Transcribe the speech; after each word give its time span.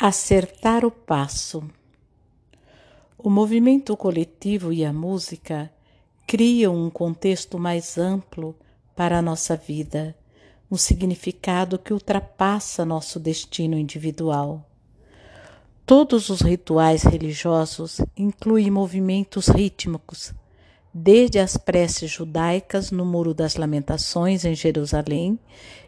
Acertar 0.00 0.84
o 0.84 0.92
passo. 0.92 1.68
O 3.18 3.28
movimento 3.28 3.96
coletivo 3.96 4.72
e 4.72 4.84
a 4.84 4.92
música 4.92 5.72
criam 6.24 6.76
um 6.76 6.88
contexto 6.88 7.58
mais 7.58 7.98
amplo 7.98 8.54
para 8.94 9.18
a 9.18 9.22
nossa 9.22 9.56
vida, 9.56 10.16
um 10.70 10.76
significado 10.76 11.80
que 11.80 11.92
ultrapassa 11.92 12.84
nosso 12.84 13.18
destino 13.18 13.76
individual. 13.76 14.64
Todos 15.84 16.28
os 16.28 16.42
rituais 16.42 17.02
religiosos 17.02 18.00
incluem 18.16 18.70
movimentos 18.70 19.48
rítmicos, 19.48 20.32
desde 21.00 21.38
as 21.38 21.56
preces 21.56 22.10
judaicas 22.10 22.90
no 22.90 23.04
Muro 23.04 23.32
das 23.32 23.54
Lamentações 23.54 24.44
em 24.44 24.54
Jerusalém 24.54 25.38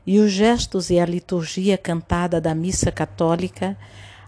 e 0.07 0.21
os 0.21 0.31
gestos 0.31 0.89
e 0.89 1.01
a 1.01 1.05
liturgia 1.05 1.77
cantada 1.77 2.41
da 2.41 2.55
missa 2.55 2.93
católica, 2.93 3.77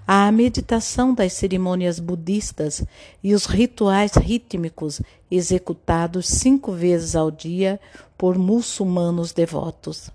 à 0.04 0.30
meditação 0.32 1.14
das 1.14 1.34
cerimônias 1.34 2.00
budistas 2.00 2.84
e 3.22 3.32
os 3.32 3.46
rituais 3.46 4.14
rítmicos 4.14 5.00
executados 5.30 6.26
cinco 6.26 6.72
vezes 6.72 7.14
ao 7.14 7.30
dia 7.30 7.78
por 8.18 8.36
muçulmanos 8.36 9.32
devotos. 9.32 10.10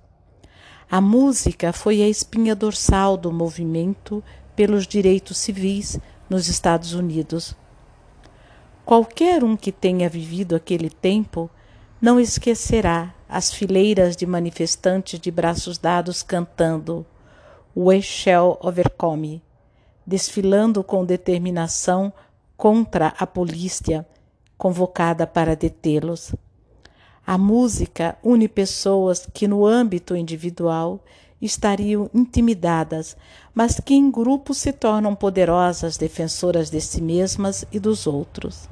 A 0.91 0.99
música 0.99 1.71
foi 1.71 2.01
a 2.01 2.09
espinha 2.09 2.53
dorsal 2.53 3.15
do 3.15 3.31
movimento 3.31 4.21
pelos 4.53 4.85
direitos 4.85 5.37
civis 5.37 5.97
nos 6.29 6.49
Estados 6.49 6.93
Unidos 6.93 7.55
Qualquer 8.87 9.43
um 9.43 9.57
que 9.57 9.69
tenha 9.69 10.07
vivido 10.07 10.55
aquele 10.55 10.89
tempo 10.89 11.49
não 11.99 12.17
esquecerá 12.17 13.13
as 13.27 13.53
fileiras 13.53 14.15
de 14.15 14.25
manifestantes 14.25 15.19
de 15.19 15.29
braços 15.29 15.77
dados 15.77 16.23
cantando 16.23 17.05
We 17.75 18.01
Shall 18.01 18.57
Overcome, 18.61 19.43
desfilando 20.05 20.85
com 20.85 21.03
determinação 21.03 22.13
contra 22.55 23.07
a 23.19 23.27
polícia 23.27 24.07
convocada 24.57 25.27
para 25.27 25.53
detê-los. 25.53 26.33
A 27.25 27.37
música 27.37 28.17
une 28.23 28.47
pessoas 28.47 29.27
que, 29.33 29.49
no 29.49 29.65
âmbito 29.65 30.15
individual, 30.15 31.03
estariam 31.41 32.09
intimidadas, 32.13 33.17
mas 33.53 33.81
que 33.81 33.93
em 33.93 34.09
grupo 34.09 34.53
se 34.53 34.71
tornam 34.71 35.13
poderosas 35.13 35.97
defensoras 35.97 36.69
de 36.69 36.79
si 36.79 37.01
mesmas 37.01 37.65
e 37.69 37.81
dos 37.81 38.07
outros. 38.07 38.69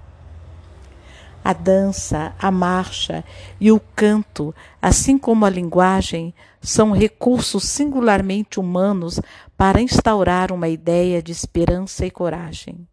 A 1.45 1.53
dança, 1.53 2.33
a 2.39 2.49
marcha 2.49 3.23
e 3.61 3.71
o 3.71 3.79
canto, 3.95 4.51
assim 4.81 5.15
como 5.15 5.45
a 5.45 5.49
linguagem, 5.51 6.33
são 6.59 6.91
recursos 6.91 7.65
singularmente 7.65 8.59
humanos 8.59 9.21
para 9.55 9.79
instaurar 9.79 10.51
uma 10.51 10.67
ideia 10.67 11.21
de 11.21 11.31
esperança 11.31 12.03
e 12.03 12.09
coragem. 12.09 12.87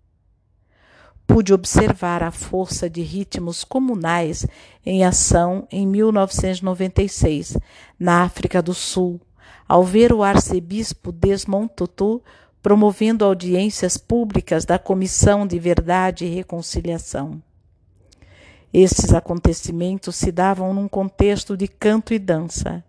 Pude 1.27 1.55
observar 1.55 2.23
a 2.23 2.31
força 2.31 2.91
de 2.91 3.01
ritmos 3.01 3.65
comunais 3.65 4.47
em 4.85 5.03
ação 5.03 5.67
em 5.73 5.87
1996, 5.87 7.57
na 7.99 8.23
África 8.23 8.61
do 8.61 8.75
Sul, 8.75 9.19
ao 9.67 9.83
ver 9.83 10.13
o 10.13 10.23
arcebispo 10.23 11.11
Desmond 11.11 11.71
Tutu 11.75 12.23
promovendo 12.63 13.25
audiências 13.25 13.97
públicas 13.97 14.67
da 14.67 14.79
Comissão 14.79 15.47
de 15.47 15.59
Verdade 15.59 16.27
e 16.27 16.35
Reconciliação. 16.35 17.41
Estes 18.73 19.13
acontecimentos 19.13 20.17
se 20.17 20.33
davam 20.33 20.73
num 20.73 20.89
contexto 20.89 21.57
de 21.57 21.69
canto 21.69 22.15
e 22.15 22.19
dança. 22.19 22.83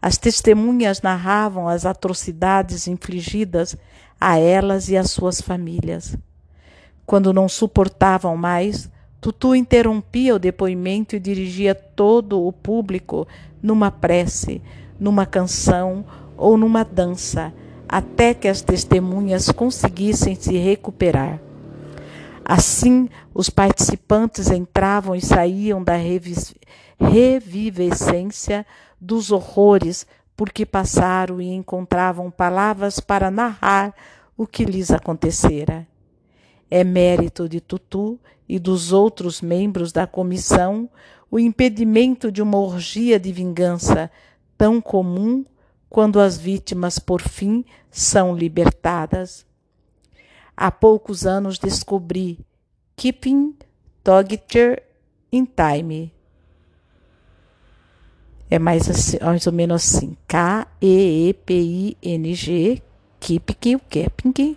As 0.00 0.16
testemunhas 0.16 1.02
narravam 1.02 1.68
as 1.68 1.84
atrocidades 1.84 2.88
infligidas 2.88 3.76
a 4.18 4.38
elas 4.38 4.88
e 4.88 4.96
às 4.96 5.10
suas 5.10 5.40
famílias. 5.40 6.16
Quando 7.04 7.32
não 7.32 7.48
suportavam 7.48 8.36
mais, 8.36 8.88
Tutu 9.20 9.54
interrompia 9.54 10.34
o 10.34 10.38
depoimento 10.38 11.16
e 11.16 11.20
dirigia 11.20 11.74
todo 11.74 12.46
o 12.46 12.52
público 12.52 13.26
numa 13.62 13.90
prece, 13.90 14.62
numa 14.98 15.26
canção 15.26 16.04
ou 16.36 16.56
numa 16.56 16.84
dança, 16.84 17.52
até 17.88 18.32
que 18.34 18.48
as 18.48 18.62
testemunhas 18.62 19.50
conseguissem 19.50 20.34
se 20.34 20.56
recuperar. 20.56 21.40
Assim, 22.48 23.08
os 23.34 23.50
participantes 23.50 24.52
entravam 24.52 25.16
e 25.16 25.20
saíam 25.20 25.82
da 25.82 25.96
revivescência 26.96 28.64
dos 29.00 29.32
horrores 29.32 30.06
porque 30.36 30.64
passaram 30.64 31.40
e 31.40 31.52
encontravam 31.52 32.30
palavras 32.30 33.00
para 33.00 33.32
narrar 33.32 33.92
o 34.36 34.46
que 34.46 34.64
lhes 34.64 34.92
acontecera. 34.92 35.88
É 36.70 36.84
mérito 36.84 37.48
de 37.48 37.60
Tutu 37.60 38.16
e 38.48 38.60
dos 38.60 38.92
outros 38.92 39.40
membros 39.40 39.90
da 39.90 40.06
comissão 40.06 40.88
o 41.28 41.40
impedimento 41.40 42.30
de 42.30 42.40
uma 42.40 42.58
orgia 42.58 43.18
de 43.18 43.32
vingança 43.32 44.08
tão 44.56 44.80
comum 44.80 45.44
quando 45.90 46.20
as 46.20 46.36
vítimas, 46.36 47.00
por 47.00 47.22
fim, 47.22 47.64
são 47.90 48.36
libertadas. 48.36 49.44
Há 50.56 50.70
poucos 50.70 51.26
anos 51.26 51.58
descobri 51.58 52.38
Keeping 52.96 53.54
Together 54.02 54.82
in 55.30 55.44
Time. 55.44 56.10
É 58.48 58.58
mais, 58.58 58.88
assim, 58.88 59.18
mais 59.20 59.46
ou 59.46 59.52
menos 59.52 59.84
assim. 59.84 60.16
K-E-E-P-I-N-G, 60.26 60.82
Keeping, 63.20 63.78
Keeping, 63.90 64.56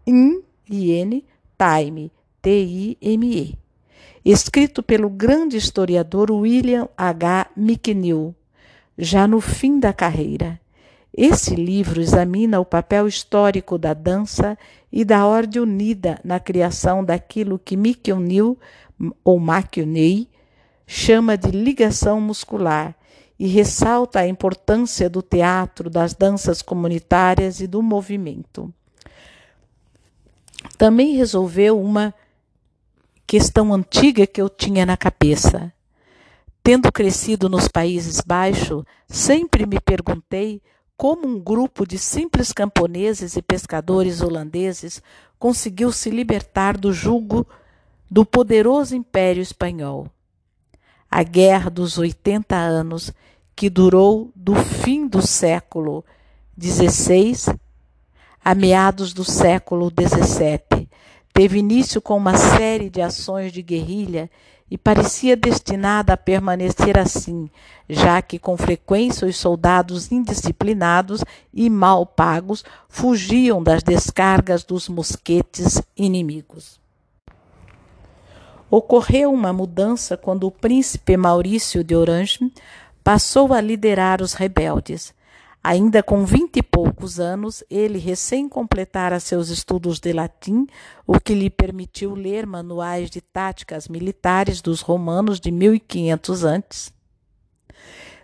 in, 0.06 0.44
I-N, 0.70 1.26
Time, 1.58 2.12
T-I-M-E. 2.42 3.58
Escrito 4.24 4.84
pelo 4.84 5.10
grande 5.10 5.58
historiador 5.58 6.30
William 6.30 6.88
H. 6.96 7.50
McNeill, 7.58 8.36
já 8.98 9.26
no 9.26 9.42
fim 9.42 9.80
da 9.80 9.92
carreira. 9.94 10.60
Esse 11.22 11.54
livro 11.54 12.00
examina 12.00 12.62
o 12.62 12.66
papel 12.66 13.06
histórico 13.06 13.78
da 13.78 13.94
dança 13.94 14.58
e 14.90 15.04
da 15.04 15.26
ordem 15.26 15.62
unida 15.62 16.18
na 16.24 16.40
criação 16.40 17.04
daquilo 17.04 17.60
que 17.60 17.76
McNeill 17.76 18.58
ou 19.22 19.38
McNeill 19.38 20.28
chama 20.88 21.38
de 21.38 21.52
ligação 21.52 22.22
muscular 22.22 22.96
e 23.38 23.48
ressalta 23.48 24.22
a 24.22 24.28
importância 24.30 25.10
do 25.10 25.22
teatro, 25.22 25.90
das 25.90 26.14
danças 26.14 26.62
comunitárias 26.62 27.60
e 27.60 27.68
do 27.68 27.84
movimento. 27.84 28.74
Também 30.78 31.18
resolveu 31.18 31.82
uma 31.82 32.14
questão 33.28 33.74
antiga 33.74 34.26
que 34.26 34.42
eu 34.42 34.48
tinha 34.48 34.86
na 34.86 34.96
cabeça. 34.96 35.74
Tendo 36.64 36.90
crescido 36.90 37.50
nos 37.50 37.68
Países 37.68 38.22
Baixos, 38.22 38.86
sempre 39.10 39.66
me 39.66 39.82
perguntei 39.82 40.62
como 41.00 41.26
um 41.26 41.40
grupo 41.40 41.88
de 41.88 41.98
simples 41.98 42.52
camponeses 42.52 43.38
e 43.38 43.42
pescadores 43.42 44.22
holandeses 44.22 45.02
conseguiu 45.40 45.94
se 45.94 46.10
libertar 46.10 46.76
do 46.76 46.92
jugo 46.92 47.48
do 48.12 48.26
poderoso 48.26 48.98
Império 48.98 49.42
Espanhol. 49.42 50.08
A 51.10 51.24
Guerra 51.24 51.70
dos 51.70 51.98
80 51.98 52.54
Anos, 52.54 53.14
que 53.56 53.70
durou 53.70 54.30
do 54.36 54.54
fim 54.56 55.08
do 55.08 55.26
século 55.26 56.04
XVI 56.62 57.58
a 58.44 58.54
meados 58.54 59.14
do 59.14 59.24
século 59.24 59.90
XVII, 59.90 60.60
teve 61.40 61.58
início 61.58 62.02
com 62.02 62.18
uma 62.18 62.36
série 62.36 62.90
de 62.90 63.02
ações 63.02 63.54
de 63.54 63.62
guerrilha 63.62 64.30
e 64.70 64.78
parecia 64.78 65.38
destinada 65.38 66.12
a 66.12 66.18
permanecer 66.18 67.00
assim, 67.00 67.50
já 67.88 68.22
que 68.22 68.38
com 68.38 68.58
frequência 68.58 69.26
os 69.26 69.38
soldados 69.38 70.12
indisciplinados 70.12 71.24
e 71.54 71.70
mal 71.70 72.06
pagos 72.06 72.66
fugiam 72.90 73.64
das 73.64 73.82
descargas 73.82 74.66
dos 74.66 74.90
mosquetes 74.90 75.82
inimigos. 75.96 76.78
Ocorreu 78.70 79.32
uma 79.32 79.54
mudança 79.54 80.18
quando 80.18 80.46
o 80.46 80.52
príncipe 80.52 81.16
Maurício 81.16 81.86
de 81.86 81.96
Orange 81.96 82.52
passou 83.02 83.54
a 83.54 83.62
liderar 83.62 84.22
os 84.22 84.34
rebeldes. 84.34 85.14
Ainda 85.62 86.02
com 86.02 86.26
vinte 86.26 86.58
e 86.58 86.64
poucos 86.64 87.20
anos, 87.20 87.64
ele 87.70 88.00
recém 88.00 88.48
completara 88.48 89.20
seus 89.20 89.50
estudos 89.50 90.00
de 90.00 90.14
latim, 90.14 90.66
o 91.06 91.20
que 91.20 91.36
lhe 91.36 91.50
permitiu 91.50 92.16
ler 92.16 92.46
manuais 92.46 93.10
de 93.10 93.20
táticas 93.20 93.90
militares 93.90 94.62
dos 94.62 94.80
romanos 94.80 95.38
de 95.38 95.52
1500 95.52 96.44
antes. 96.46 96.94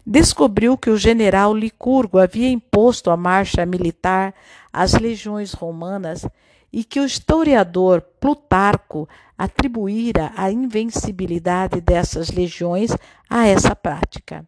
Descobriu 0.05 0.77
que 0.77 0.89
o 0.89 0.97
general 0.97 1.53
Licurgo 1.53 2.19
havia 2.19 2.49
imposto 2.49 3.09
a 3.09 3.17
marcha 3.17 3.65
militar 3.65 4.33
às 4.71 4.93
legiões 4.93 5.51
romanas 5.51 6.25
e 6.71 6.83
que 6.83 6.99
o 6.99 7.05
historiador 7.05 8.01
Plutarco 8.19 9.09
atribuíra 9.37 10.31
a 10.37 10.51
invencibilidade 10.51 11.81
dessas 11.81 12.29
legiões 12.29 12.91
a 13.29 13.47
essa 13.47 13.75
prática. 13.75 14.45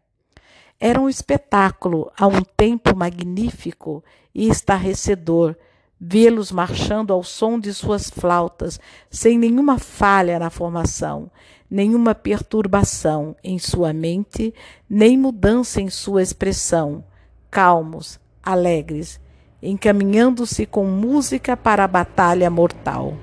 Era 0.79 1.01
um 1.01 1.09
espetáculo 1.09 2.11
a 2.17 2.27
um 2.27 2.41
tempo 2.55 2.95
magnífico 2.95 4.03
e 4.33 4.47
estarrecedor 4.47 5.55
vê-los 5.99 6.51
marchando 6.51 7.11
ao 7.11 7.23
som 7.23 7.59
de 7.59 7.73
suas 7.73 8.09
flautas, 8.09 8.79
sem 9.09 9.37
nenhuma 9.37 9.79
falha 9.79 10.37
na 10.37 10.49
formação, 10.49 11.31
nenhuma 11.69 12.13
perturbação 12.13 13.35
em 13.43 13.57
sua 13.57 13.91
mente, 13.91 14.53
nem 14.87 15.17
mudança 15.17 15.81
em 15.81 15.89
sua 15.89 16.21
expressão, 16.21 17.03
calmos, 17.49 18.19
alegres, 18.43 19.19
encaminhando-se 19.61 20.65
com 20.65 20.85
música 20.85 21.57
para 21.57 21.83
a 21.83 21.87
batalha 21.87 22.49
mortal. 22.49 23.17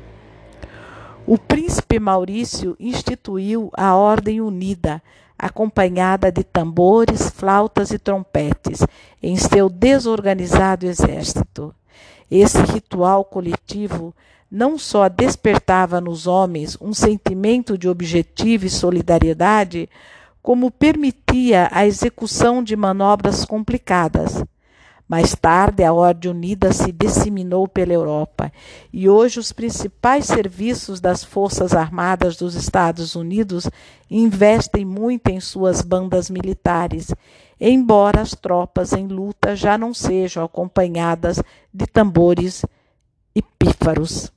O 1.27 1.39
príncipe 1.39 1.99
Maurício 1.99 2.77
instituiu 2.79 3.71
a 3.73 3.95
Ordem 3.95 4.41
Unida, 4.41 5.01
acompanhada 5.45 6.33
de 6.33 6.43
tambores, 6.43 7.29
flautas 7.29 7.91
e 7.91 7.99
trompetes, 7.99 8.81
em 9.23 9.37
seu 9.37 9.69
desorganizado 9.69 10.87
exército. 10.87 11.75
Esse 12.31 12.63
ritual 12.63 13.27
coletivo 13.27 14.15
não 14.51 14.79
só 14.79 15.07
despertava 15.07 16.01
nos 16.01 16.27
homens 16.27 16.79
um 16.81 16.95
sentimento 16.95 17.77
de 17.77 17.91
objetivo 17.91 18.65
e 18.65 18.71
solidariedade, 18.71 19.87
como 20.43 20.71
permitia 20.71 21.69
a 21.71 21.87
execução 21.87 22.63
de 22.63 22.75
manobras 22.75 23.45
complicadas. 23.45 24.43
Mais 25.07 25.35
tarde, 25.35 25.85
a 25.85 25.93
Ordem 25.93 26.31
Unida 26.31 26.73
se 26.73 26.91
disseminou 26.91 27.69
pela 27.69 27.93
Europa 27.93 28.51
e 28.93 29.09
hoje 29.09 29.39
os 29.39 29.53
principais 29.53 30.25
serviços 30.25 30.99
das 30.99 31.23
Forças 31.23 31.75
Armadas 31.75 32.37
dos 32.37 32.55
Estados 32.55 33.15
Unidos 33.15 33.69
investem 34.11 34.85
muito 34.85 35.29
em 35.29 35.41
suas 35.41 35.83
bandas 35.83 36.31
militares 36.31 37.13
embora 37.61 38.21
as 38.21 38.33
tropas 38.33 38.93
em 38.93 39.07
luta 39.07 39.55
já 39.55 39.79
não 39.79 39.95
sejam 39.95 40.45
acompanhadas 40.45 41.43
de 41.73 41.87
tambores 41.87 42.65
e 43.35 43.43
pífaros. 43.43 44.33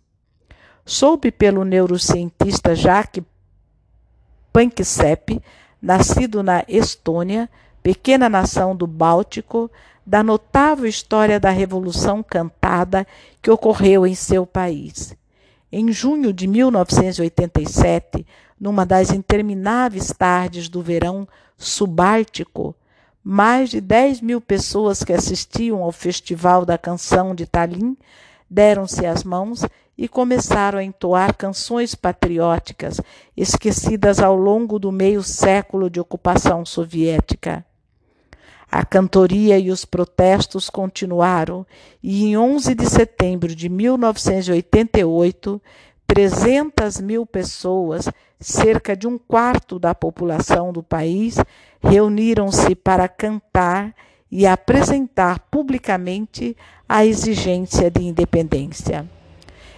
Soube 0.86 1.32
pelo 1.32 1.66
neurocientista 1.66 2.76
Jacques 2.76 3.24
Panksepp, 4.54 5.42
nascido 5.82 6.42
na 6.42 6.64
Estônia, 6.68 7.50
pequena 7.84 8.30
nação 8.30 8.76
do 8.76 8.88
Báltico, 8.88 9.70
da 10.08 10.24
notável 10.24 10.88
história 10.88 11.38
da 11.38 11.50
Revolução 11.50 12.24
Cantada 12.24 13.06
que 13.42 13.52
ocorreu 13.52 14.08
em 14.08 14.16
seu 14.16 14.46
país. 14.46 15.14
Em 15.70 15.92
junho 15.92 16.32
de 16.32 16.48
1987, 16.48 18.26
numa 18.58 18.86
das 18.86 19.12
intermináveis 19.12 20.14
tardes 20.18 20.70
do 20.70 20.82
verão 20.82 21.28
subártico, 21.58 22.74
mais 23.22 23.70
de 23.70 23.82
10 23.82 24.22
mil 24.22 24.40
pessoas 24.40 25.04
que 25.04 25.12
assistiam 25.12 25.84
ao 25.84 25.92
Festival 25.92 26.66
da 26.66 26.78
Canção 26.78 27.36
de 27.36 27.46
Tallinn 27.46 27.98
deram-se 28.50 29.06
as 29.06 29.26
mãos 29.26 29.66
e 29.98 30.08
começaram 30.08 30.80
a 30.80 30.84
entoar 30.86 31.36
canções 31.36 31.96
patrióticas 31.96 33.02
esquecidas 33.36 34.20
ao 34.20 34.38
longo 34.38 34.80
do 34.80 34.90
meio 34.90 35.22
século 35.22 35.90
de 35.90 36.00
ocupação 36.00 36.66
soviética. 36.66 37.66
A 38.72 38.86
cantoria 38.86 39.58
e 39.58 39.72
os 39.72 39.86
protestos 39.86 40.70
continuaram 40.70 41.66
e, 42.04 42.26
em 42.26 42.38
11 42.38 42.76
de 42.76 42.86
setembro 42.86 43.56
de 43.56 43.70
1988, 43.70 45.62
300 46.06 47.00
mil 47.02 47.26
pessoas, 47.26 48.10
cerca 48.40 48.96
de 48.96 49.08
um 49.08 49.18
quarto 49.18 49.80
da 49.80 49.96
população 49.96 50.72
do 50.74 50.84
país, 50.84 51.38
reuniram-se 51.82 52.76
para 52.76 53.08
cantar 53.08 53.96
e 54.30 54.46
apresentar 54.46 55.40
publicamente 55.52 56.56
a 56.88 57.06
exigência 57.06 57.90
de 57.90 58.04
independência. 58.04 59.06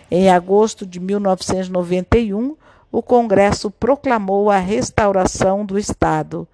Em 0.09 0.29
agosto 0.29 0.85
de 0.85 0.99
1991, 0.99 2.55
o 2.91 3.03
Congresso 3.03 3.69
proclamou 3.69 4.49
a 4.49 4.57
restauração 4.57 5.63
do 5.63 5.77
Estado. 5.77 6.47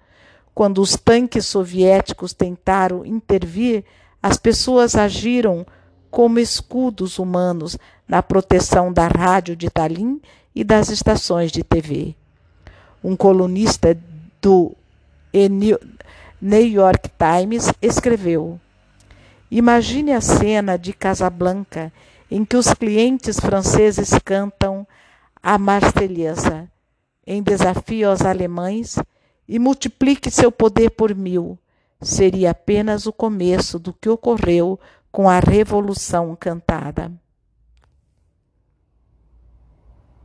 Quando 0.56 0.80
os 0.80 0.96
tanques 0.96 1.44
soviéticos 1.44 2.32
tentaram 2.32 3.04
intervir, 3.04 3.84
as 4.22 4.38
pessoas 4.38 4.94
agiram 4.94 5.66
como 6.10 6.38
escudos 6.38 7.18
humanos 7.18 7.76
na 8.08 8.22
proteção 8.22 8.90
da 8.90 9.06
rádio 9.06 9.54
de 9.54 9.68
Tallinn 9.68 10.18
e 10.54 10.64
das 10.64 10.88
estações 10.88 11.52
de 11.52 11.62
TV. 11.62 12.14
Um 13.04 13.14
colunista 13.14 13.98
do 14.40 14.74
New 15.34 16.66
York 16.66 17.10
Times 17.18 17.70
escreveu: 17.82 18.58
Imagine 19.50 20.12
a 20.12 20.22
cena 20.22 20.78
de 20.78 20.94
Casablanca 20.94 21.92
em 22.30 22.46
que 22.46 22.56
os 22.56 22.72
clientes 22.72 23.38
franceses 23.38 24.08
cantam 24.24 24.86
a 25.42 25.58
Marselhesa 25.58 26.66
em 27.26 27.42
desafio 27.42 28.08
aos 28.08 28.22
alemães 28.22 28.96
e 29.48 29.58
multiplique 29.58 30.30
seu 30.30 30.50
poder 30.50 30.90
por 30.90 31.14
mil. 31.14 31.58
Seria 32.00 32.50
apenas 32.50 33.06
o 33.06 33.12
começo 33.12 33.78
do 33.78 33.92
que 33.92 34.08
ocorreu 34.08 34.78
com 35.10 35.28
a 35.28 35.40
Revolução 35.40 36.36
Cantada. 36.36 37.12